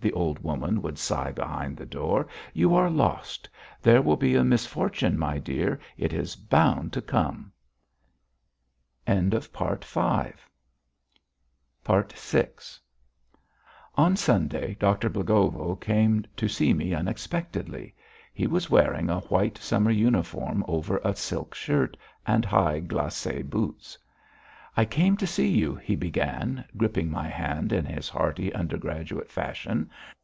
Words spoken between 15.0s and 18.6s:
Blagovo came to see me unexpectedly. He